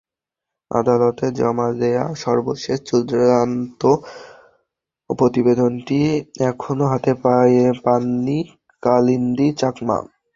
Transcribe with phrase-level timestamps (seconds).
[0.71, 3.81] আদালতে জমা দেওয়া সর্বশেষ চূড়ান্ত
[5.09, 5.97] প্রতিবেদনটি
[6.49, 7.11] এখনো হাতে
[7.85, 8.37] পাননি
[8.83, 9.97] কালিন্দী চাকমা।